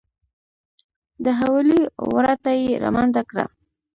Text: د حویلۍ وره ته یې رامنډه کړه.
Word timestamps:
د 1.23 1.25
حویلۍ 1.39 1.81
وره 2.13 2.35
ته 2.43 2.51
یې 2.61 2.69
رامنډه 2.83 3.21
کړه. 3.29 3.45